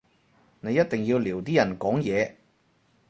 [0.61, 2.33] 你一定要撩啲人講嘢